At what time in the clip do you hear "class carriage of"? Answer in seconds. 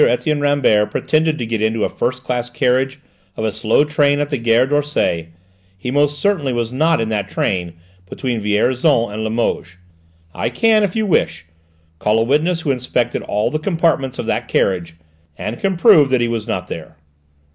2.23-3.45